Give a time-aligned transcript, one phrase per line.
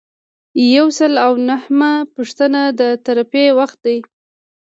[0.75, 3.97] یو سل او نهمه پوښتنه د ترفیع وخت دی.